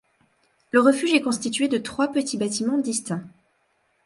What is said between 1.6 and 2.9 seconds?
de trois petits bâtiments